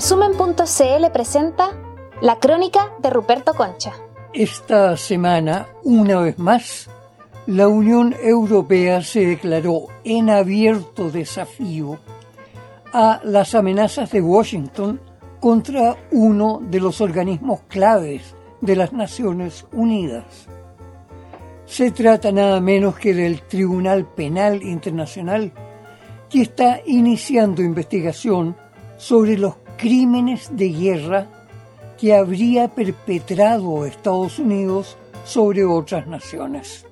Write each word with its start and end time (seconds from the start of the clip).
Resumen.cl 0.00 1.10
presenta 1.12 1.72
La 2.22 2.36
Crónica 2.36 2.90
de 3.02 3.10
Ruperto 3.10 3.52
Concha. 3.52 3.92
Esta 4.32 4.96
semana, 4.96 5.66
una 5.84 6.20
vez 6.20 6.38
más, 6.38 6.88
la 7.46 7.68
Unión 7.68 8.16
Europea 8.18 9.02
se 9.02 9.26
declaró 9.26 9.88
en 10.02 10.30
abierto 10.30 11.10
desafío 11.10 11.98
a 12.94 13.20
las 13.24 13.54
amenazas 13.54 14.10
de 14.10 14.22
Washington 14.22 15.02
contra 15.38 15.98
uno 16.12 16.62
de 16.62 16.80
los 16.80 17.02
organismos 17.02 17.60
claves 17.68 18.34
de 18.62 18.76
las 18.76 18.94
Naciones 18.94 19.66
Unidas. 19.70 20.46
Se 21.66 21.90
trata 21.90 22.32
nada 22.32 22.58
menos 22.62 22.98
que 22.98 23.12
del 23.12 23.42
Tribunal 23.42 24.06
Penal 24.06 24.62
Internacional, 24.62 25.52
que 26.30 26.40
está 26.40 26.80
iniciando 26.86 27.60
investigación 27.60 28.56
sobre 28.96 29.36
los 29.36 29.56
crímenes 29.80 30.54
de 30.54 30.68
guerra 30.68 31.26
que 31.98 32.14
habría 32.14 32.68
perpetrado 32.68 33.86
Estados 33.86 34.38
Unidos 34.38 34.98
sobre 35.24 35.64
otras 35.64 36.06
naciones. 36.06 36.86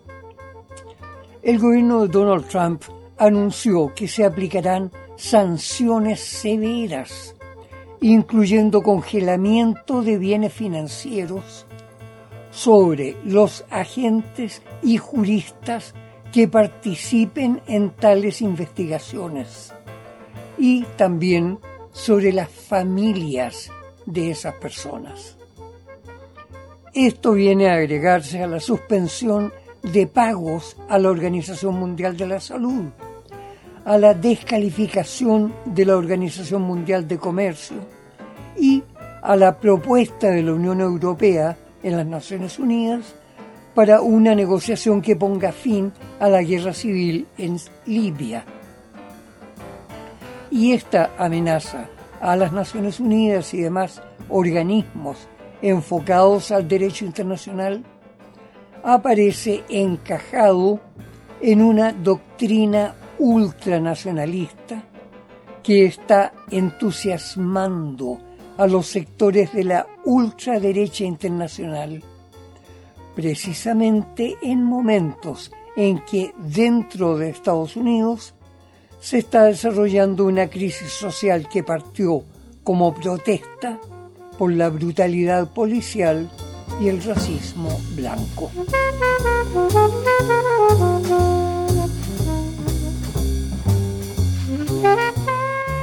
El 1.43 1.59
gobierno 1.59 2.03
de 2.03 2.09
Donald 2.09 2.47
Trump 2.49 2.83
anunció 3.19 3.93
que 3.95 4.09
se 4.09 4.25
aplicarán 4.25 4.91
sanciones 5.17 6.21
severas, 6.21 7.35
incluyendo 8.01 8.83
congelamiento 8.83 10.01
de 10.03 10.17
bienes 10.17 10.55
financieros 10.55 11.67
sobre 12.51 13.17
los 13.23 13.67
agentes 13.69 14.63
y 14.83 14.97
juristas 14.97 15.95
que 16.33 16.49
participen 16.49 17.61
en 17.67 17.91
tales 17.91 18.41
investigaciones 18.41 19.75
y 20.57 20.85
también 20.97 21.59
sobre 21.93 22.33
las 22.33 22.49
familias 22.49 23.71
de 24.07 24.31
esas 24.31 24.55
personas. 24.55 25.37
Esto 26.95 27.33
viene 27.33 27.69
a 27.69 27.75
agregarse 27.75 28.43
a 28.43 28.47
la 28.47 28.61
suspensión 28.61 29.53
de 29.83 30.07
pagos 30.07 30.77
a 30.89 30.99
la 30.99 31.11
Organización 31.11 31.75
Mundial 31.79 32.17
de 32.17 32.27
la 32.27 32.41
Salud, 32.41 32.87
a 33.85 33.99
la 33.99 34.15
descalificación 34.15 35.55
de 35.65 35.85
la 35.85 35.97
Organización 35.97 36.63
Mundial 36.63 37.07
de 37.07 37.19
Comercio 37.19 37.77
y 38.57 38.83
a 39.23 39.37
la 39.37 39.59
propuesta 39.59 40.29
de 40.31 40.43
la 40.43 40.55
Unión 40.55 40.81
Europea 40.81 41.57
en 41.83 41.97
las 41.97 42.07
Naciones 42.07 42.59
Unidas 42.59 43.15
para 43.75 44.01
una 44.01 44.35
negociación 44.35 45.01
que 45.01 45.15
ponga 45.15 45.53
fin 45.53 45.93
a 46.19 46.29
la 46.29 46.43
guerra 46.43 46.73
civil 46.73 47.27
en 47.39 47.59
Libia. 47.87 48.45
Y 50.51 50.73
esta 50.73 51.11
amenaza 51.19 51.89
a 52.21 52.37
las 52.37 52.53
Naciones 52.53 53.01
Unidas 53.01 53.55
y 53.55 53.61
demás 53.61 54.03
organismos 54.29 55.29
enfocados 55.63 56.51
al 56.51 56.69
derecho 56.69 57.05
internacional 57.05 57.85
aparece 58.83 59.65
encajado 59.69 60.81
en 61.41 61.63
una 61.63 61.93
doctrina 61.93 62.95
ultranacionalista 63.19 64.83
que 65.63 65.85
está 65.85 66.33
entusiasmando 66.51 68.19
a 68.57 68.67
los 68.67 68.87
sectores 68.87 69.53
de 69.53 69.65
la 69.65 69.87
ultraderecha 70.05 71.05
internacional, 71.05 72.03
precisamente 73.15 74.37
en 74.43 74.65
momentos 74.65 75.53
en 75.77 76.01
que 76.05 76.33
dentro 76.39 77.19
de 77.19 77.31
Estados 77.31 77.77
Unidos 77.77 78.35
se 79.01 79.19
está 79.19 79.45
desarrollando 79.45 80.27
una 80.27 80.49
crisis 80.49 80.91
social 80.91 81.49
que 81.49 81.63
partió 81.63 82.25
como 82.65 82.95
protesta 82.95 83.79
por 84.37 84.53
la 84.53 84.69
brutalidad 84.69 85.53
policial 85.53 86.31
y 86.81 86.89
el 86.89 87.03
racismo 87.03 87.81
blanco. 87.95 88.51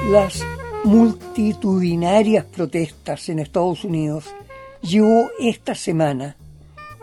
Las 0.10 0.44
multitudinarias 0.84 2.46
protestas 2.46 3.28
en 3.30 3.40
Estados 3.40 3.84
Unidos 3.84 4.26
llevó 4.82 5.30
esta 5.40 5.74
semana 5.74 6.38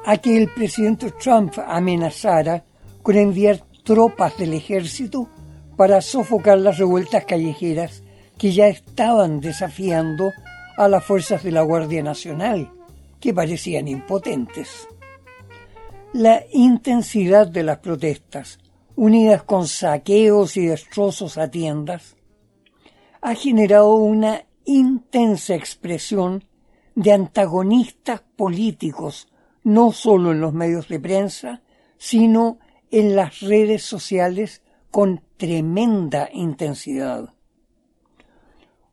a 0.07 0.17
que 0.19 0.37
el 0.37 0.49
presidente 0.49 1.11
Trump 1.11 1.55
amenazara 1.67 2.65
con 3.03 3.17
enviar 3.17 3.63
tropas 3.85 4.39
del 4.39 4.55
ejército 4.55 5.29
para 5.83 6.01
sofocar 6.01 6.59
las 6.59 6.79
revueltas 6.79 7.25
callejeras 7.25 8.05
que 8.39 8.53
ya 8.53 8.69
estaban 8.69 9.41
desafiando 9.41 10.31
a 10.77 10.87
las 10.87 11.05
fuerzas 11.05 11.43
de 11.43 11.51
la 11.51 11.63
Guardia 11.63 12.05
Nacional, 12.05 12.71
que 13.19 13.35
parecían 13.35 13.89
impotentes. 13.89 14.87
La 16.13 16.45
intensidad 16.53 17.49
de 17.49 17.65
las 17.65 17.79
protestas, 17.79 18.61
unidas 18.95 19.43
con 19.43 19.67
saqueos 19.67 20.57
y 20.57 20.67
destrozos 20.67 21.37
a 21.37 21.51
tiendas, 21.51 22.15
ha 23.21 23.35
generado 23.35 23.93
una 23.97 24.45
intensa 24.65 25.57
expresión 25.57 26.45
de 26.95 27.13
antagonistas 27.13 28.23
políticos, 28.37 29.27
no 29.65 29.91
solo 29.91 30.31
en 30.31 30.41
los 30.41 30.53
medios 30.53 30.87
de 30.87 31.01
prensa, 31.01 31.61
sino 31.99 32.61
en 32.93 33.17
las 33.17 33.41
redes 33.41 33.83
sociales 33.83 34.63
con 34.93 35.23
tremenda 35.39 36.29
intensidad. 36.33 37.35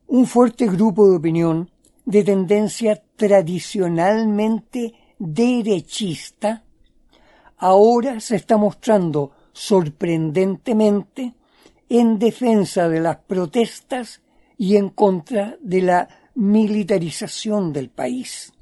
Un 0.07 0.25
fuerte 0.25 0.65
grupo 0.65 1.09
de 1.09 1.17
opinión 1.17 1.69
de 2.05 2.23
tendencia 2.23 3.03
tradicionalmente 3.17 4.93
derechista 5.19 6.63
ahora 7.57 8.21
se 8.21 8.37
está 8.37 8.55
mostrando 8.55 9.31
sorprendentemente 9.51 11.35
en 11.89 12.17
defensa 12.17 12.87
de 12.87 13.01
las 13.01 13.17
protestas 13.17 14.21
y 14.57 14.77
en 14.77 14.89
contra 14.89 15.57
de 15.61 15.81
la 15.81 16.07
militarización 16.33 17.73
del 17.73 17.89
país. 17.89 18.53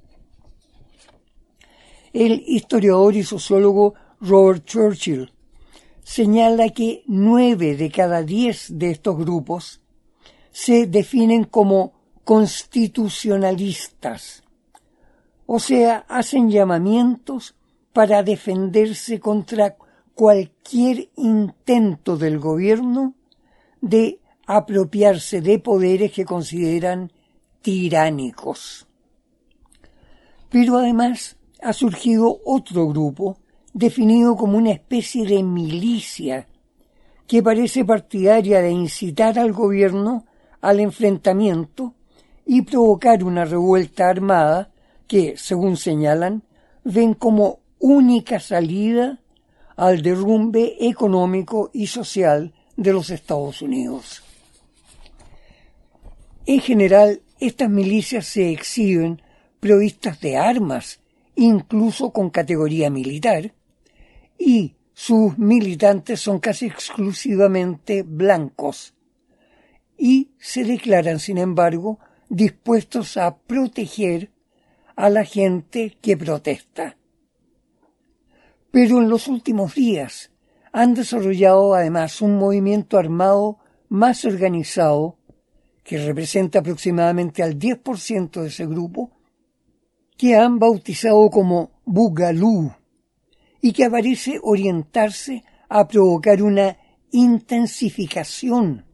El 2.13 2.43
historiador 2.47 3.15
y 3.15 3.23
sociólogo 3.23 3.93
Robert 4.21 4.65
Churchill 4.65 5.31
señala 6.07 6.69
que 6.69 7.03
nueve 7.05 7.75
de 7.75 7.91
cada 7.91 8.23
diez 8.23 8.67
de 8.69 8.91
estos 8.91 9.17
grupos 9.17 9.81
se 10.51 10.87
definen 10.87 11.43
como 11.43 11.91
constitucionalistas, 12.23 14.45
o 15.45 15.59
sea, 15.59 16.05
hacen 16.07 16.49
llamamientos 16.49 17.55
para 17.91 18.23
defenderse 18.23 19.19
contra 19.19 19.75
cualquier 20.15 21.09
intento 21.17 22.15
del 22.15 22.39
gobierno 22.39 23.13
de 23.81 24.21
apropiarse 24.45 25.41
de 25.41 25.59
poderes 25.59 26.13
que 26.13 26.23
consideran 26.23 27.11
tiránicos. 27.61 28.87
Pero 30.49 30.77
además 30.77 31.35
ha 31.61 31.73
surgido 31.73 32.39
otro 32.45 32.87
grupo 32.87 33.39
definido 33.77 34.35
como 34.35 34.57
una 34.57 34.71
especie 34.71 35.23
de 35.27 35.43
milicia 35.43 36.47
que 37.27 37.43
parece 37.43 37.85
partidaria 37.85 38.59
de 38.59 38.71
incitar 38.71 39.37
al 39.37 39.53
gobierno 39.53 40.25
al 40.61 40.79
enfrentamiento 40.79 41.93
y 42.43 42.63
provocar 42.63 43.23
una 43.23 43.45
revuelta 43.45 44.09
armada 44.09 44.71
que, 45.05 45.37
según 45.37 45.77
señalan, 45.77 46.41
ven 46.83 47.13
como 47.13 47.59
única 47.77 48.39
salida 48.39 49.19
al 49.75 50.01
derrumbe 50.01 50.75
económico 50.79 51.69
y 51.71 51.85
social 51.85 52.55
de 52.77 52.93
los 52.93 53.11
Estados 53.11 53.61
Unidos. 53.61 54.23
En 56.47 56.61
general, 56.61 57.21
estas 57.39 57.69
milicias 57.69 58.25
se 58.25 58.49
exhiben 58.49 59.21
provistas 59.59 60.19
de 60.19 60.35
armas, 60.37 60.99
incluso 61.35 62.09
con 62.09 62.31
categoría 62.31 62.89
militar, 62.89 63.53
y 64.37 64.75
sus 64.93 65.37
militantes 65.37 66.21
son 66.21 66.39
casi 66.39 66.65
exclusivamente 66.65 68.03
blancos, 68.03 68.93
y 69.97 70.31
se 70.37 70.63
declaran, 70.63 71.19
sin 71.19 71.37
embargo, 71.37 71.99
dispuestos 72.29 73.17
a 73.17 73.37
proteger 73.37 74.31
a 74.95 75.09
la 75.09 75.23
gente 75.23 75.97
que 76.01 76.17
protesta. 76.17 76.97
Pero 78.71 78.99
en 78.99 79.09
los 79.09 79.27
últimos 79.27 79.75
días 79.75 80.31
han 80.71 80.93
desarrollado 80.93 81.73
además 81.73 82.21
un 82.21 82.37
movimiento 82.37 82.97
armado 82.97 83.59
más 83.89 84.25
organizado, 84.25 85.17
que 85.83 85.97
representa 86.05 86.59
aproximadamente 86.59 87.41
al 87.41 87.57
10% 87.57 88.41
de 88.41 88.47
ese 88.47 88.65
grupo, 88.65 89.11
que 90.17 90.35
han 90.35 90.59
bautizado 90.59 91.29
como 91.29 91.71
Bugalú 91.85 92.73
y 93.61 93.73
que 93.73 93.89
parece 93.89 94.39
orientarse 94.41 95.43
a 95.69 95.87
provocar 95.87 96.41
una 96.41 96.77
intensificación 97.11 98.85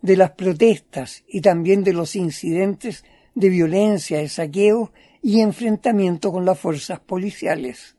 de 0.00 0.16
las 0.16 0.32
protestas 0.32 1.22
y 1.28 1.40
también 1.40 1.84
de 1.84 1.92
los 1.92 2.16
incidentes 2.16 3.04
de 3.34 3.48
violencia, 3.48 4.18
de 4.18 4.28
saqueo 4.28 4.92
y 5.22 5.40
enfrentamiento 5.40 6.32
con 6.32 6.44
las 6.44 6.58
fuerzas 6.58 7.00
policiales. 7.00 7.96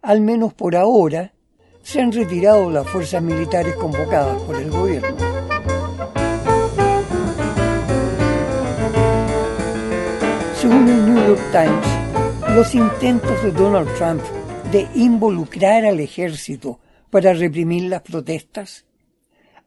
Al 0.00 0.20
menos 0.20 0.54
por 0.54 0.74
ahora, 0.74 1.34
se 1.82 2.00
han 2.00 2.12
retirado 2.12 2.70
las 2.70 2.88
fuerzas 2.88 3.22
militares 3.22 3.74
convocadas 3.74 4.40
por 4.42 4.56
el 4.56 4.70
gobierno. 4.70 5.16
Según 10.60 10.88
el 10.88 11.14
New 11.14 11.26
York 11.26 11.40
Times, 11.50 12.56
los 12.56 12.74
intentos 12.74 13.42
de 13.42 13.50
Donald 13.50 13.88
Trump 13.96 14.22
de 14.72 14.88
involucrar 14.94 15.84
al 15.84 16.00
ejército 16.00 16.80
para 17.10 17.34
reprimir 17.34 17.90
las 17.90 18.00
protestas 18.00 18.86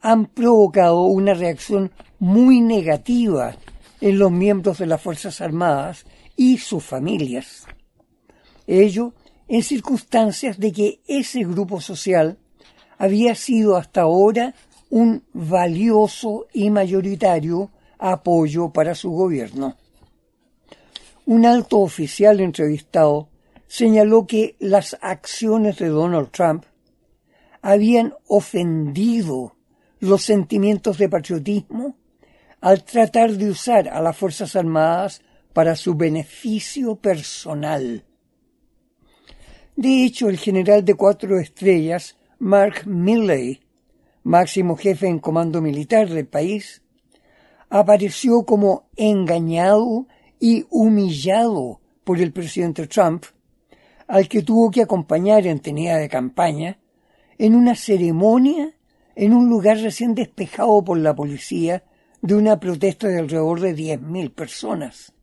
han 0.01 0.25
provocado 0.25 1.03
una 1.03 1.35
reacción 1.35 1.91
muy 2.17 2.59
negativa 2.59 3.55
en 4.01 4.17
los 4.17 4.31
miembros 4.31 4.79
de 4.79 4.87
las 4.87 4.99
Fuerzas 4.99 5.41
Armadas 5.41 6.07
y 6.35 6.57
sus 6.57 6.83
familias. 6.83 7.67
Ello 8.65 9.13
en 9.47 9.61
circunstancias 9.61 10.57
de 10.57 10.71
que 10.71 11.01
ese 11.05 11.43
grupo 11.43 11.79
social 11.81 12.39
había 12.97 13.35
sido 13.35 13.77
hasta 13.77 14.01
ahora 14.01 14.55
un 14.89 15.23
valioso 15.33 16.47
y 16.51 16.71
mayoritario 16.71 17.69
apoyo 17.99 18.71
para 18.71 18.95
su 18.95 19.11
gobierno. 19.11 19.77
Un 21.27 21.45
alto 21.45 21.77
oficial 21.77 22.39
entrevistado 22.39 23.29
señaló 23.75 24.25
que 24.25 24.55
las 24.59 24.97
acciones 25.01 25.79
de 25.79 25.89
Donald 25.89 26.31
Trump 26.31 26.63
habían 27.61 28.13
ofendido 28.25 29.57
los 29.99 30.23
sentimientos 30.23 30.97
de 30.97 31.09
patriotismo 31.09 31.97
al 32.61 32.85
tratar 32.85 33.33
de 33.33 33.49
usar 33.49 33.89
a 33.89 34.01
las 34.01 34.15
Fuerzas 34.15 34.55
Armadas 34.55 35.21
para 35.51 35.75
su 35.75 35.93
beneficio 35.95 36.95
personal. 36.95 38.05
De 39.75 40.05
hecho, 40.05 40.29
el 40.29 40.37
general 40.37 40.85
de 40.85 40.93
cuatro 40.93 41.37
estrellas, 41.37 42.17
Mark 42.39 42.87
Milley, 42.87 43.59
máximo 44.23 44.77
jefe 44.77 45.07
en 45.07 45.19
comando 45.19 45.61
militar 45.61 46.07
del 46.07 46.27
país, 46.27 46.81
apareció 47.69 48.45
como 48.45 48.87
engañado 48.95 50.07
y 50.39 50.65
humillado 50.69 51.81
por 52.05 52.21
el 52.21 52.31
presidente 52.31 52.87
Trump, 52.87 53.25
al 54.07 54.27
que 54.27 54.43
tuvo 54.43 54.71
que 54.71 54.81
acompañar 54.81 55.47
en 55.47 55.59
tenida 55.59 55.97
de 55.97 56.09
campaña, 56.09 56.79
en 57.37 57.55
una 57.55 57.75
ceremonia 57.75 58.75
en 59.15 59.33
un 59.33 59.49
lugar 59.49 59.77
recién 59.79 60.13
despejado 60.13 60.83
por 60.83 60.97
la 60.97 61.15
policía 61.15 61.83
de 62.21 62.35
una 62.35 62.59
protesta 62.59 63.07
de 63.07 63.19
alrededor 63.19 63.61
de 63.61 63.75
10.000 63.75 64.33
personas. 64.33 65.13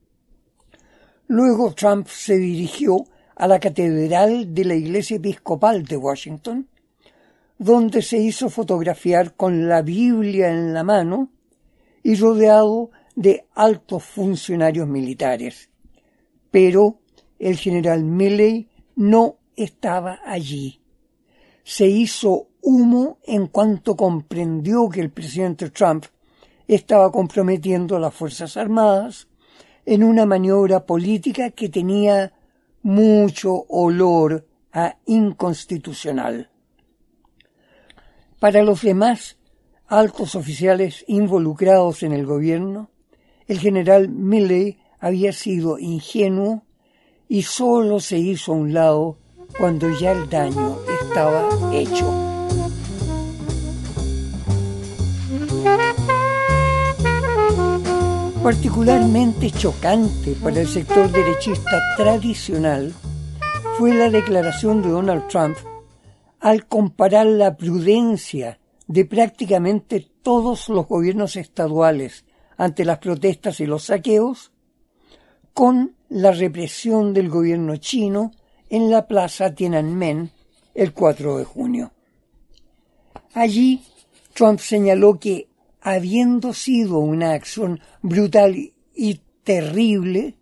Luego 1.26 1.74
Trump 1.74 2.08
se 2.08 2.36
dirigió 2.36 3.04
a 3.36 3.46
la 3.46 3.60
catedral 3.60 4.54
de 4.54 4.64
la 4.64 4.74
Iglesia 4.74 5.16
Episcopal 5.16 5.84
de 5.84 5.96
Washington, 5.96 6.68
donde 7.58 8.02
se 8.02 8.18
hizo 8.18 8.50
fotografiar 8.50 9.34
con 9.34 9.68
la 9.68 9.82
Biblia 9.82 10.48
en 10.50 10.74
la 10.74 10.84
mano 10.84 11.30
y 12.02 12.16
rodeado 12.16 12.90
de 13.14 13.46
altos 13.54 14.04
funcionarios 14.04 14.88
militares. 14.88 15.70
Pero 16.50 16.98
el 17.38 17.56
general 17.56 18.04
Milley 18.04 18.68
no 18.96 19.36
estaba 19.56 20.20
allí. 20.24 20.80
Se 21.64 21.86
hizo 21.86 22.48
humo 22.60 23.18
en 23.24 23.46
cuanto 23.46 23.96
comprendió 23.96 24.88
que 24.88 25.00
el 25.00 25.10
presidente 25.10 25.70
Trump 25.70 26.06
estaba 26.66 27.10
comprometiendo 27.10 27.96
a 27.96 28.00
las 28.00 28.14
Fuerzas 28.14 28.56
Armadas 28.56 29.28
en 29.84 30.04
una 30.04 30.26
maniobra 30.26 30.86
política 30.86 31.50
que 31.50 31.68
tenía 31.68 32.32
mucho 32.82 33.64
olor 33.68 34.46
a 34.72 34.96
inconstitucional. 35.06 36.50
Para 38.38 38.62
los 38.62 38.82
demás 38.82 39.38
altos 39.86 40.34
oficiales 40.34 41.04
involucrados 41.06 42.02
en 42.02 42.12
el 42.12 42.24
gobierno, 42.26 42.90
el 43.46 43.58
general 43.58 44.08
Milley 44.08 44.78
había 44.98 45.32
sido 45.32 45.78
ingenuo 45.78 46.62
y 47.32 47.40
solo 47.40 47.98
se 47.98 48.18
hizo 48.18 48.52
a 48.52 48.56
un 48.56 48.74
lado 48.74 49.16
cuando 49.58 49.88
ya 49.98 50.12
el 50.12 50.28
daño 50.28 50.76
estaba 51.00 51.48
hecho. 51.72 52.04
Particularmente 58.42 59.50
chocante 59.50 60.36
para 60.42 60.60
el 60.60 60.68
sector 60.68 61.10
derechista 61.10 61.80
tradicional 61.96 62.92
fue 63.78 63.94
la 63.94 64.10
declaración 64.10 64.82
de 64.82 64.90
Donald 64.90 65.26
Trump 65.28 65.56
al 66.38 66.66
comparar 66.66 67.24
la 67.24 67.56
prudencia 67.56 68.60
de 68.86 69.06
prácticamente 69.06 70.06
todos 70.20 70.68
los 70.68 70.86
gobiernos 70.86 71.36
estaduales 71.36 72.26
ante 72.58 72.84
las 72.84 72.98
protestas 72.98 73.58
y 73.60 73.64
los 73.64 73.84
saqueos 73.84 74.52
con 75.54 75.94
la 76.12 76.30
represión 76.30 77.14
del 77.14 77.30
gobierno 77.30 77.76
chino 77.78 78.32
en 78.68 78.90
la 78.90 79.06
plaza 79.06 79.54
Tiananmen 79.54 80.30
el 80.74 80.92
4 80.92 81.38
de 81.38 81.44
junio. 81.44 81.92
Allí 83.32 83.82
Trump 84.34 84.60
señaló 84.60 85.18
que 85.18 85.48
habiendo 85.80 86.52
sido 86.52 86.98
una 86.98 87.32
acción 87.32 87.80
brutal 88.02 88.72
y 88.94 89.20
terrible, 89.42 90.34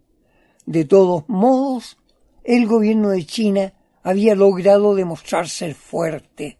de 0.66 0.84
todos 0.84 1.28
modos, 1.28 1.98
el 2.42 2.66
gobierno 2.66 3.10
de 3.10 3.24
China 3.24 3.72
había 4.02 4.34
logrado 4.34 4.96
demostrar 4.96 5.48
ser 5.48 5.74
fuerte, 5.74 6.58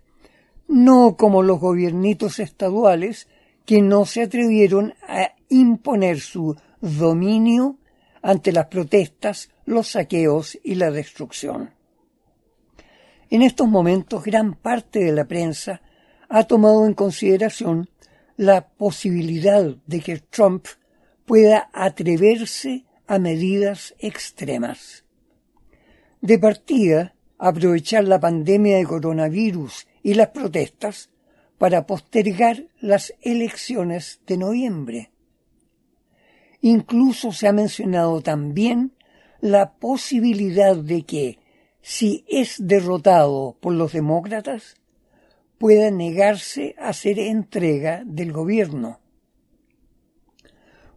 no 0.69 1.17
como 1.17 1.43
los 1.43 1.59
gobiernitos 1.59 2.39
estaduales 2.39 3.27
que 3.67 3.83
no 3.83 4.07
se 4.07 4.23
atrevieron 4.23 4.95
a 5.09 5.33
imponer 5.49 6.21
su 6.21 6.55
dominio 6.81 7.80
ante 8.23 8.53
las 8.53 8.67
protestas, 8.67 9.51
los 9.65 9.89
saqueos 9.89 10.59
y 10.63 10.75
la 10.75 10.91
destrucción. 10.91 11.75
En 13.31 13.43
estos 13.43 13.69
momentos 13.69 14.25
gran 14.25 14.55
parte 14.55 14.99
de 15.01 15.13
la 15.13 15.27
prensa 15.27 15.83
ha 16.29 16.45
tomado 16.45 16.87
en 16.87 16.95
consideración 16.95 17.89
la 18.37 18.69
posibilidad 18.69 19.77
de 19.87 20.01
que 20.01 20.19
Trump 20.19 20.67
pueda 21.27 21.71
atreverse 21.73 22.85
a 23.07 23.19
medidas 23.19 23.95
extremas. 23.99 25.05
De 26.21 26.39
partida, 26.39 27.15
aprovechar 27.39 28.05
la 28.05 28.21
pandemia 28.21 28.77
de 28.77 28.85
coronavirus 28.85 29.87
y 30.03 30.15
las 30.15 30.29
protestas 30.29 31.11
para 31.59 31.87
postergar 31.87 32.65
las 32.81 33.15
elecciones 33.21 34.21
de 34.27 34.37
noviembre. 34.39 35.11
Incluso 36.63 37.33
se 37.33 37.49
ha 37.49 37.53
mencionado 37.53 38.21
también 38.21 38.93
la 39.41 39.73
posibilidad 39.75 40.77
de 40.77 41.03
que, 41.05 41.39
si 41.81 42.25
es 42.29 42.57
derrotado 42.59 43.57
por 43.61 43.73
los 43.73 43.93
demócratas, 43.93 44.77
pueda 45.59 45.91
negarse 45.91 46.75
a 46.79 46.89
hacer 46.89 47.19
entrega 47.19 48.03
del 48.05 48.33
gobierno. 48.33 49.01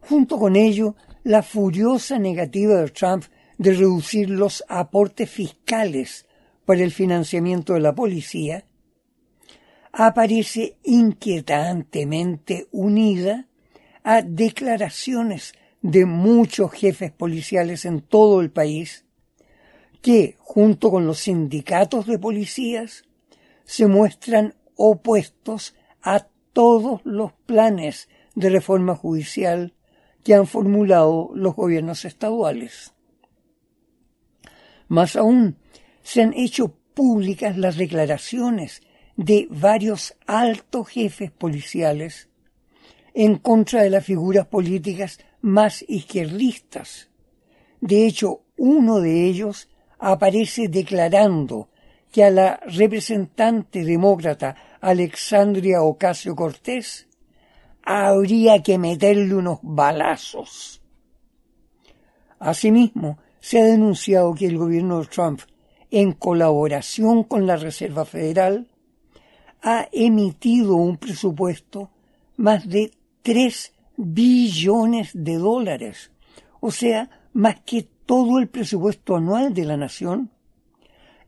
Junto 0.00 0.38
con 0.38 0.56
ello, 0.56 0.96
la 1.22 1.42
furiosa 1.42 2.18
negativa 2.18 2.74
de 2.76 2.90
Trump 2.90 3.24
de 3.56 3.72
reducir 3.72 4.28
los 4.28 4.64
aportes 4.68 5.30
fiscales 5.30 6.26
para 6.66 6.82
el 6.82 6.90
financiamiento 6.90 7.74
de 7.74 7.80
la 7.80 7.94
policía 7.94 8.64
aparece 9.92 10.76
inquietantemente 10.82 12.66
unida 12.72 13.46
a 14.04 14.22
declaraciones 14.22 15.54
de 15.82 16.06
muchos 16.06 16.72
jefes 16.72 17.10
policiales 17.10 17.84
en 17.84 18.00
todo 18.00 18.40
el 18.40 18.50
país 18.50 19.04
que, 20.02 20.36
junto 20.38 20.90
con 20.90 21.06
los 21.06 21.20
sindicatos 21.20 22.06
de 22.06 22.18
policías, 22.18 23.04
se 23.64 23.86
muestran 23.86 24.54
opuestos 24.76 25.74
a 26.02 26.26
todos 26.52 27.00
los 27.04 27.32
planes 27.32 28.08
de 28.34 28.50
reforma 28.50 28.94
judicial 28.94 29.72
que 30.22 30.34
han 30.34 30.46
formulado 30.46 31.30
los 31.34 31.56
gobiernos 31.56 32.04
estaduales. 32.04 32.92
Más 34.88 35.16
aún, 35.16 35.56
se 36.02 36.22
han 36.22 36.34
hecho 36.34 36.76
públicas 36.92 37.56
las 37.56 37.76
declaraciones 37.76 38.82
de 39.16 39.46
varios 39.50 40.14
altos 40.26 40.88
jefes 40.88 41.30
policiales 41.30 42.28
en 43.14 43.38
contra 43.38 43.82
de 43.82 43.90
las 43.90 44.04
figuras 44.04 44.46
políticas 44.46 45.20
más 45.40 45.84
izquierdistas. 45.86 47.08
De 47.80 48.06
hecho, 48.06 48.42
uno 48.56 49.00
de 49.00 49.26
ellos 49.26 49.68
aparece 49.98 50.68
declarando 50.68 51.68
que 52.10 52.24
a 52.24 52.30
la 52.30 52.60
representante 52.66 53.84
demócrata 53.84 54.56
Alexandria 54.80 55.82
Ocasio 55.82 56.34
Cortés 56.34 57.08
habría 57.82 58.62
que 58.62 58.78
meterle 58.78 59.34
unos 59.34 59.58
balazos. 59.62 60.82
Asimismo, 62.38 63.18
se 63.40 63.60
ha 63.60 63.64
denunciado 63.64 64.34
que 64.34 64.46
el 64.46 64.58
gobierno 64.58 65.00
de 65.00 65.06
Trump, 65.06 65.40
en 65.90 66.12
colaboración 66.12 67.24
con 67.24 67.46
la 67.46 67.56
Reserva 67.56 68.04
Federal, 68.04 68.66
ha 69.62 69.88
emitido 69.92 70.74
un 70.74 70.96
presupuesto 70.96 71.90
más 72.36 72.68
de 72.68 72.90
3 73.24 73.72
billones 73.96 75.10
de 75.14 75.38
dólares, 75.38 76.12
o 76.60 76.70
sea, 76.70 77.08
más 77.32 77.60
que 77.60 77.88
todo 78.04 78.38
el 78.38 78.48
presupuesto 78.48 79.16
anual 79.16 79.54
de 79.54 79.64
la 79.64 79.78
nación, 79.78 80.30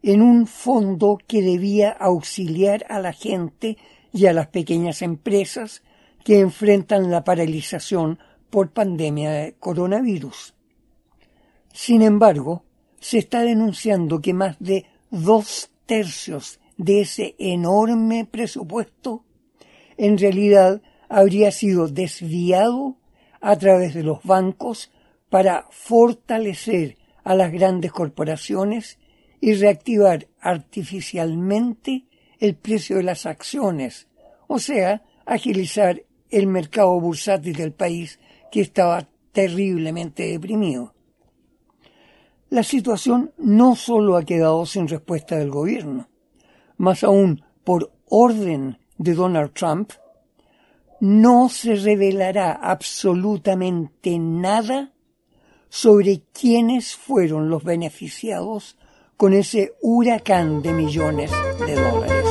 en 0.02 0.20
un 0.20 0.46
fondo 0.46 1.18
que 1.26 1.40
debía 1.40 1.90
auxiliar 1.90 2.84
a 2.90 3.00
la 3.00 3.14
gente 3.14 3.78
y 4.12 4.26
a 4.26 4.34
las 4.34 4.48
pequeñas 4.48 5.00
empresas 5.00 5.82
que 6.22 6.40
enfrentan 6.40 7.10
la 7.10 7.24
paralización 7.24 8.18
por 8.50 8.72
pandemia 8.72 9.30
de 9.30 9.54
coronavirus. 9.54 10.54
Sin 11.72 12.02
embargo, 12.02 12.62
se 13.00 13.18
está 13.18 13.40
denunciando 13.40 14.20
que 14.20 14.34
más 14.34 14.58
de 14.58 14.84
dos 15.10 15.70
tercios 15.86 16.60
de 16.76 17.00
ese 17.00 17.36
enorme 17.38 18.28
presupuesto 18.30 19.24
en 19.96 20.18
realidad 20.18 20.82
habría 21.08 21.50
sido 21.50 21.88
desviado 21.88 22.96
a 23.40 23.56
través 23.56 23.94
de 23.94 24.02
los 24.02 24.22
bancos 24.22 24.90
para 25.30 25.66
fortalecer 25.70 26.96
a 27.25 27.34
las 27.34 27.52
grandes 27.52 27.92
corporaciones 27.92 28.98
y 29.40 29.54
reactivar 29.54 30.28
artificialmente 30.40 32.06
el 32.38 32.54
precio 32.54 32.96
de 32.96 33.02
las 33.02 33.26
acciones, 33.26 34.08
o 34.46 34.58
sea, 34.58 35.02
agilizar 35.25 36.02
el 36.30 36.46
mercado 36.46 36.98
bursátil 37.00 37.56
del 37.56 37.72
país 37.72 38.18
que 38.50 38.60
estaba 38.60 39.08
terriblemente 39.32 40.25
deprimido. 40.30 40.94
La 42.48 42.62
situación 42.62 43.32
no 43.38 43.75
solo 43.75 44.16
ha 44.16 44.25
quedado 44.25 44.64
sin 44.66 44.86
respuesta 44.86 45.36
del 45.36 45.50
gobierno, 45.50 46.08
más 46.76 47.02
aún 47.02 47.42
por 47.64 47.92
orden 48.08 48.78
de 48.98 49.14
Donald 49.14 49.52
Trump, 49.52 49.92
no 51.00 51.48
se 51.48 51.76
revelará 51.76 52.52
absolutamente 52.52 54.18
nada 54.18 54.92
sobre 55.68 56.22
quiénes 56.32 56.94
fueron 56.96 57.50
los 57.50 57.64
beneficiados 57.64 58.76
con 59.16 59.32
ese 59.32 59.74
huracán 59.82 60.62
de 60.62 60.72
millones 60.72 61.30
de 61.66 61.74
dólares. 61.74 62.24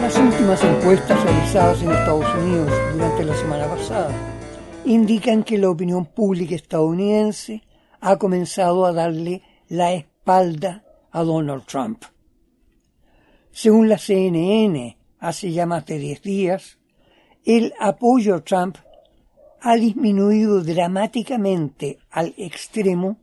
Las 0.00 0.18
últimas 0.18 0.64
encuestas 0.64 1.24
realizadas 1.24 1.82
en 1.82 1.90
Estados 1.90 2.34
Unidos 2.36 2.70
durante 2.92 3.24
la 3.24 3.36
semana 3.36 3.66
pasada 3.66 4.12
indican 4.84 5.42
que 5.42 5.58
la 5.58 5.70
opinión 5.70 6.06
pública 6.06 6.54
estadounidense 6.54 7.62
ha 8.00 8.16
comenzado 8.16 8.84
a 8.84 8.92
darle 8.92 9.42
la 9.68 9.92
espalda 9.92 10.83
a 11.14 11.22
Donald 11.22 11.64
Trump. 11.64 12.04
Según 13.52 13.88
la 13.88 13.98
CNN, 13.98 14.96
hace 15.20 15.52
ya 15.52 15.64
más 15.64 15.86
de 15.86 15.98
10 15.98 16.22
días, 16.22 16.78
el 17.44 17.72
apoyo 17.78 18.34
a 18.34 18.40
Trump 18.42 18.78
ha 19.60 19.76
disminuido 19.76 20.62
dramáticamente 20.62 21.98
al 22.10 22.34
extremo 22.36 23.18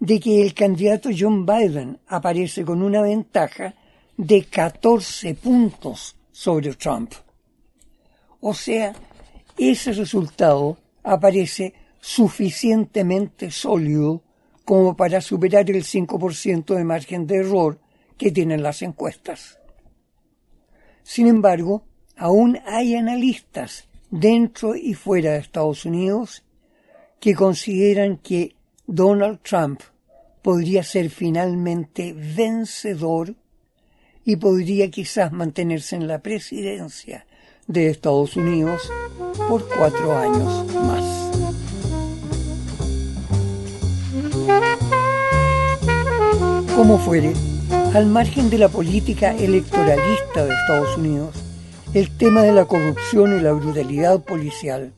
de 0.00 0.18
que 0.18 0.42
el 0.42 0.54
candidato 0.54 1.10
John 1.16 1.44
Biden 1.44 1.98
aparece 2.08 2.64
con 2.64 2.82
una 2.82 3.02
ventaja 3.02 3.74
de 4.16 4.44
14 4.44 5.34
puntos 5.34 6.16
sobre 6.32 6.74
Trump. 6.74 7.12
O 8.40 8.54
sea, 8.54 8.94
ese 9.58 9.92
resultado 9.92 10.78
aparece 11.02 11.74
suficientemente 12.00 13.50
sólido 13.50 14.22
como 14.68 14.98
para 14.98 15.22
superar 15.22 15.70
el 15.70 15.82
5% 15.82 16.74
de 16.74 16.84
margen 16.84 17.26
de 17.26 17.36
error 17.36 17.80
que 18.18 18.30
tienen 18.30 18.62
las 18.62 18.82
encuestas. 18.82 19.58
Sin 21.02 21.26
embargo, 21.26 21.84
aún 22.18 22.58
hay 22.66 22.94
analistas 22.94 23.88
dentro 24.10 24.76
y 24.76 24.92
fuera 24.92 25.32
de 25.32 25.38
Estados 25.38 25.86
Unidos 25.86 26.44
que 27.18 27.34
consideran 27.34 28.18
que 28.18 28.56
Donald 28.86 29.38
Trump 29.40 29.80
podría 30.42 30.82
ser 30.82 31.08
finalmente 31.08 32.12
vencedor 32.12 33.36
y 34.22 34.36
podría 34.36 34.90
quizás 34.90 35.32
mantenerse 35.32 35.96
en 35.96 36.06
la 36.06 36.18
presidencia 36.18 37.26
de 37.66 37.88
Estados 37.88 38.36
Unidos 38.36 38.82
por 39.48 39.66
cuatro 39.66 40.14
años 40.14 40.74
más. 40.74 41.07
Como 46.76 46.98
fuere, 46.98 47.32
al 47.94 48.06
margen 48.06 48.50
de 48.50 48.58
la 48.58 48.68
política 48.68 49.34
electoralista 49.34 50.44
de 50.44 50.54
Estados 50.54 50.96
Unidos, 50.96 51.34
el 51.94 52.16
tema 52.16 52.42
de 52.42 52.52
la 52.52 52.66
corrupción 52.66 53.36
y 53.36 53.40
la 53.40 53.52
brutalidad 53.52 54.22
policial 54.22 54.92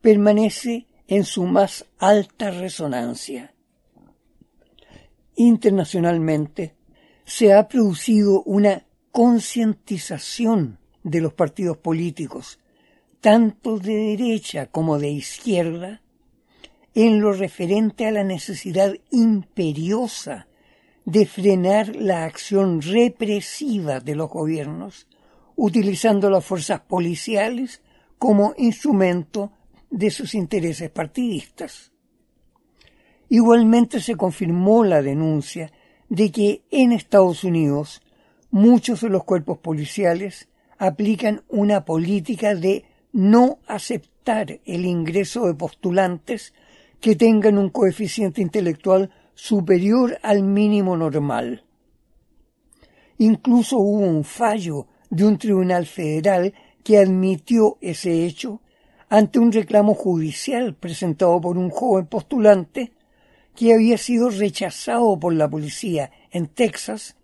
permanece 0.00 0.86
en 1.08 1.24
su 1.24 1.44
más 1.44 1.84
alta 1.98 2.50
resonancia. 2.50 3.54
Internacionalmente 5.36 6.74
se 7.24 7.52
ha 7.52 7.68
producido 7.68 8.42
una 8.42 8.86
concientización 9.12 10.78
de 11.02 11.20
los 11.20 11.34
partidos 11.34 11.76
políticos, 11.76 12.58
tanto 13.20 13.78
de 13.78 14.16
derecha 14.16 14.66
como 14.66 14.98
de 14.98 15.10
izquierda, 15.10 16.02
en 16.96 17.20
lo 17.20 17.34
referente 17.34 18.06
a 18.06 18.10
la 18.10 18.24
necesidad 18.24 18.94
imperiosa 19.10 20.48
de 21.04 21.26
frenar 21.26 21.94
la 21.94 22.24
acción 22.24 22.80
represiva 22.80 24.00
de 24.00 24.14
los 24.14 24.30
gobiernos 24.30 25.06
utilizando 25.56 26.30
las 26.30 26.42
fuerzas 26.42 26.80
policiales 26.80 27.82
como 28.18 28.54
instrumento 28.56 29.52
de 29.90 30.10
sus 30.10 30.34
intereses 30.34 30.88
partidistas. 30.88 31.92
Igualmente 33.28 34.00
se 34.00 34.16
confirmó 34.16 34.82
la 34.82 35.02
denuncia 35.02 35.70
de 36.08 36.32
que 36.32 36.62
en 36.70 36.92
Estados 36.92 37.44
Unidos 37.44 38.00
muchos 38.50 39.02
de 39.02 39.10
los 39.10 39.24
cuerpos 39.24 39.58
policiales 39.58 40.48
aplican 40.78 41.42
una 41.48 41.84
política 41.84 42.54
de 42.54 42.86
no 43.12 43.58
aceptar 43.66 44.60
el 44.64 44.86
ingreso 44.86 45.46
de 45.46 45.54
postulantes 45.54 46.54
que 47.06 47.14
tengan 47.14 47.56
un 47.56 47.68
coeficiente 47.68 48.42
intelectual 48.42 49.10
superior 49.32 50.18
al 50.24 50.42
mínimo 50.42 50.96
normal. 50.96 51.62
Incluso 53.18 53.78
hubo 53.78 54.00
un 54.00 54.24
fallo 54.24 54.88
de 55.08 55.24
un 55.24 55.38
tribunal 55.38 55.86
federal 55.86 56.52
que 56.82 56.98
admitió 56.98 57.78
ese 57.80 58.26
hecho 58.26 58.60
ante 59.08 59.38
un 59.38 59.52
reclamo 59.52 59.94
judicial 59.94 60.74
presentado 60.74 61.40
por 61.40 61.56
un 61.56 61.70
joven 61.70 62.06
postulante 62.06 62.92
que 63.54 63.72
había 63.72 63.98
sido 63.98 64.28
rechazado 64.28 65.16
por 65.16 65.32
la 65.32 65.48
policía 65.48 66.10
en 66.32 66.48
Texas 66.48 67.14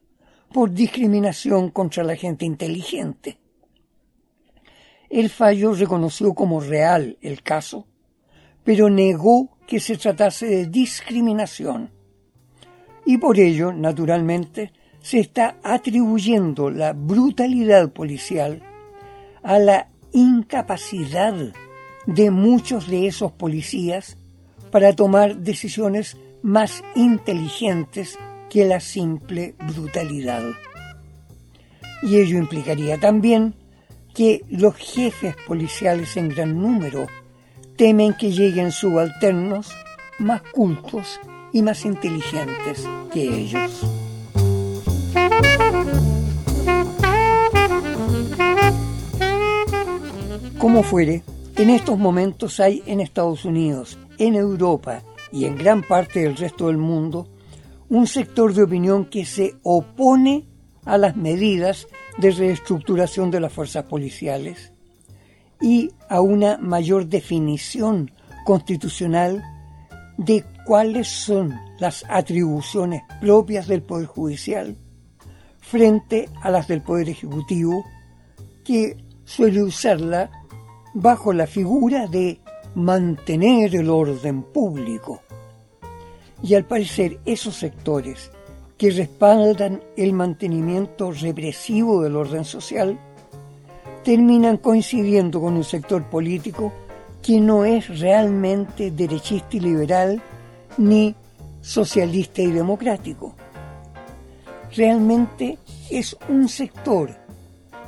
por 0.52 0.70
discriminación 0.70 1.70
contra 1.70 2.04
la 2.04 2.14
gente 2.14 2.44
inteligente. 2.44 3.36
El 5.10 5.28
fallo 5.28 5.74
reconoció 5.74 6.34
como 6.34 6.60
real 6.60 7.18
el 7.20 7.42
caso, 7.42 7.88
pero 8.62 8.88
negó 8.88 9.51
que 9.66 9.80
se 9.80 9.96
tratase 9.96 10.46
de 10.46 10.66
discriminación. 10.66 11.90
Y 13.04 13.18
por 13.18 13.38
ello, 13.38 13.72
naturalmente, 13.72 14.72
se 15.00 15.18
está 15.18 15.56
atribuyendo 15.62 16.70
la 16.70 16.92
brutalidad 16.92 17.90
policial 17.90 18.62
a 19.42 19.58
la 19.58 19.88
incapacidad 20.12 21.34
de 22.06 22.30
muchos 22.30 22.88
de 22.88 23.06
esos 23.06 23.32
policías 23.32 24.16
para 24.70 24.94
tomar 24.94 25.36
decisiones 25.38 26.16
más 26.42 26.82
inteligentes 26.94 28.18
que 28.48 28.64
la 28.64 28.80
simple 28.80 29.54
brutalidad. 29.74 30.42
Y 32.02 32.16
ello 32.16 32.38
implicaría 32.38 32.98
también 32.98 33.54
que 34.14 34.44
los 34.50 34.74
jefes 34.76 35.36
policiales 35.46 36.16
en 36.16 36.28
gran 36.28 36.60
número 36.60 37.06
temen 37.76 38.14
que 38.14 38.32
lleguen 38.32 38.72
subalternos 38.72 39.70
más 40.18 40.42
cultos 40.52 41.20
y 41.52 41.62
más 41.62 41.84
inteligentes 41.84 42.86
que 43.12 43.22
ellos. 43.22 43.70
Como 50.58 50.82
fuere, 50.82 51.24
en 51.56 51.70
estos 51.70 51.98
momentos 51.98 52.60
hay 52.60 52.82
en 52.86 53.00
Estados 53.00 53.44
Unidos, 53.44 53.98
en 54.18 54.36
Europa 54.36 55.02
y 55.32 55.46
en 55.46 55.56
gran 55.56 55.82
parte 55.82 56.20
del 56.20 56.36
resto 56.36 56.68
del 56.68 56.78
mundo 56.78 57.28
un 57.88 58.06
sector 58.06 58.54
de 58.54 58.62
opinión 58.62 59.04
que 59.04 59.24
se 59.24 59.56
opone 59.62 60.46
a 60.84 60.96
las 60.98 61.16
medidas 61.16 61.88
de 62.16 62.30
reestructuración 62.30 63.30
de 63.30 63.40
las 63.40 63.52
fuerzas 63.52 63.84
policiales 63.84 64.71
y 65.62 65.90
a 66.08 66.20
una 66.20 66.58
mayor 66.58 67.06
definición 67.06 68.10
constitucional 68.44 69.42
de 70.18 70.44
cuáles 70.66 71.08
son 71.08 71.58
las 71.78 72.04
atribuciones 72.08 73.02
propias 73.20 73.66
del 73.66 73.82
Poder 73.82 74.06
Judicial 74.06 74.76
frente 75.60 76.28
a 76.42 76.50
las 76.50 76.68
del 76.68 76.82
Poder 76.82 77.08
Ejecutivo, 77.08 77.84
que 78.64 78.96
suele 79.24 79.62
usarla 79.62 80.30
bajo 80.92 81.32
la 81.32 81.46
figura 81.46 82.06
de 82.06 82.40
mantener 82.74 83.74
el 83.76 83.88
orden 83.88 84.42
público. 84.42 85.22
Y 86.42 86.54
al 86.54 86.64
parecer 86.64 87.20
esos 87.24 87.56
sectores 87.56 88.30
que 88.76 88.90
respaldan 88.90 89.80
el 89.96 90.12
mantenimiento 90.12 91.12
represivo 91.12 92.02
del 92.02 92.16
orden 92.16 92.44
social 92.44 92.98
terminan 94.04 94.56
coincidiendo 94.56 95.40
con 95.40 95.54
un 95.54 95.64
sector 95.64 96.04
político 96.04 96.72
que 97.22 97.40
no 97.40 97.64
es 97.64 98.00
realmente 98.00 98.90
derechista 98.90 99.56
y 99.56 99.60
liberal 99.60 100.22
ni 100.76 101.14
socialista 101.60 102.42
y 102.42 102.50
democrático. 102.50 103.34
Realmente 104.74 105.58
es 105.90 106.16
un 106.28 106.48
sector 106.48 107.10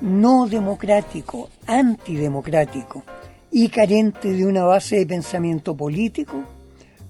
no 0.00 0.46
democrático, 0.46 1.48
antidemocrático 1.66 3.02
y 3.50 3.68
carente 3.68 4.32
de 4.32 4.46
una 4.46 4.64
base 4.64 4.96
de 4.96 5.06
pensamiento 5.06 5.76
político, 5.76 6.42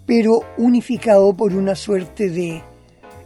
pero 0.06 0.40
unificado 0.56 1.34
por 1.34 1.52
una 1.54 1.74
suerte 1.74 2.30
de 2.30 2.62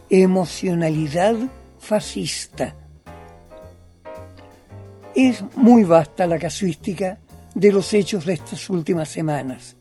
emocionalidad 0.09 1.35
fascista. 1.79 2.75
Es 5.21 5.43
muy 5.57 5.83
vasta 5.83 6.25
la 6.25 6.39
casuística 6.39 7.19
de 7.53 7.73
los 7.73 7.93
hechos 7.93 8.25
de 8.25 8.35
estas 8.35 8.69
últimas 8.69 9.09
semanas, 9.09 9.75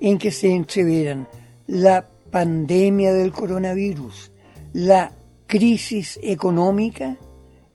en 0.00 0.18
que 0.18 0.32
se 0.32 0.52
entreveran 0.52 1.28
la 1.68 2.08
pandemia 2.32 3.12
del 3.12 3.30
coronavirus, 3.30 4.32
la 4.72 5.12
crisis 5.46 6.18
económica 6.20 7.16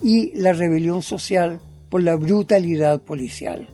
y 0.01 0.35
la 0.35 0.51
rebelión 0.51 1.01
social 1.01 1.61
por 1.87 2.03
la 2.03 2.17
brutalidad 2.17 3.01
policial. 3.01 3.65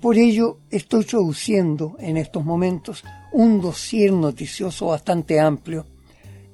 Por 0.00 0.16
ello, 0.16 0.60
estoy 0.70 1.04
traduciendo 1.04 1.96
en 1.98 2.16
estos 2.16 2.46
momentos 2.46 3.04
un 3.30 3.60
dossier 3.60 4.10
noticioso 4.10 4.86
bastante 4.86 5.38
amplio 5.38 5.84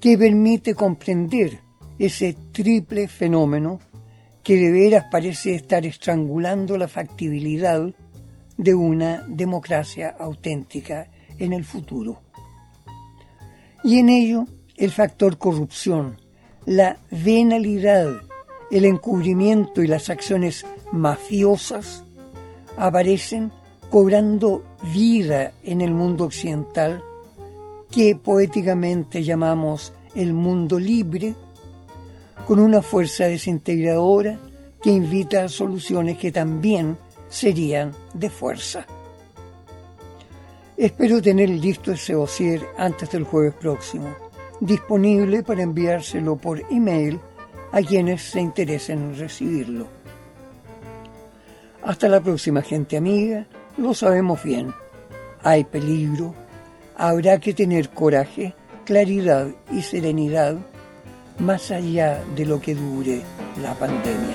que 0.01 0.19
permite 0.19 0.75
comprender 0.75 1.61
ese 2.01 2.37
triple 2.51 3.07
fenómeno 3.07 3.79
que 4.45 4.57
de 4.57 4.71
veras 4.71 5.07
parece 5.11 5.55
estar 5.55 5.87
estrangulando 5.87 6.77
la 6.77 6.87
factibilidad 6.87 7.83
de 8.57 8.75
una 8.75 9.25
democracia 9.27 10.15
auténtica 10.19 11.09
en 11.39 11.55
el 11.55 11.65
futuro. 11.65 12.21
Y 13.83 13.99
en 13.99 14.11
ello 14.11 14.47
el 14.77 14.91
factor 14.91 15.39
corrupción, 15.39 16.21
la 16.67 16.99
venalidad, 17.11 18.23
el 18.71 18.85
encubrimiento 18.85 19.83
y 19.83 19.87
las 19.87 20.11
acciones 20.11 20.67
mafiosas 20.93 22.05
aparecen 22.77 23.51
cobrando 23.91 24.65
vida 24.93 25.53
en 25.63 25.81
el 25.81 25.93
mundo 25.93 26.25
occidental 26.25 27.03
que 27.91 28.17
poéticamente 28.17 29.23
llamamos 29.23 29.93
el 30.15 30.33
mundo 30.33 30.79
libre 30.79 31.35
con 32.47 32.61
una 32.61 32.83
fuerza 32.83 33.25
desintegradora 33.25 34.39
que 34.83 34.91
invita 34.91 35.45
a 35.45 35.49
soluciones 35.49 36.19
que 36.19 36.31
también 36.31 36.99
serían 37.29 37.93
de 38.13 38.29
fuerza. 38.29 38.87
Espero 40.77 41.23
tener 41.23 41.49
listo 41.49 41.93
ese 41.93 42.13
dossier 42.13 42.61
antes 42.77 43.11
del 43.11 43.25
jueves 43.25 43.55
próximo, 43.55 44.15
disponible 44.61 45.43
para 45.43 45.63
enviárselo 45.63 46.37
por 46.37 46.61
email 46.71 47.21
a 47.73 47.81
quienes 47.81 48.23
se 48.23 48.41
interesen 48.41 48.99
en 48.99 49.19
recibirlo. 49.19 49.87
Hasta 51.83 52.09
la 52.09 52.21
próxima 52.21 52.63
gente 52.63 52.97
amiga, 52.97 53.47
lo 53.77 53.95
sabemos 53.95 54.43
bien. 54.43 54.73
Hay 55.43 55.65
peligro, 55.65 56.35
habrá 56.97 57.39
que 57.39 57.55
tener 57.55 57.91
coraje, 57.91 58.55
claridad 58.85 59.49
y 59.71 59.83
serenidad 59.83 60.57
más 61.39 61.71
allá 61.71 62.23
de 62.37 62.47
lo 62.47 62.61
que 62.61 62.75
dure 62.75 63.23
la 63.61 63.75
pandemia. 63.75 64.35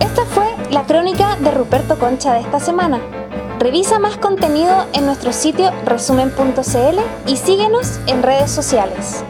Esta 0.00 0.24
fue 0.26 0.46
la 0.70 0.84
crónica 0.84 1.36
de 1.36 1.50
Ruperto 1.50 1.98
Concha 1.98 2.34
de 2.34 2.40
esta 2.40 2.60
semana. 2.60 3.00
Revisa 3.58 3.98
más 3.98 4.16
contenido 4.18 4.86
en 4.92 5.06
nuestro 5.06 5.32
sitio 5.32 5.70
resumen.cl 5.84 7.30
y 7.30 7.36
síguenos 7.36 8.00
en 8.06 8.22
redes 8.22 8.50
sociales. 8.50 9.24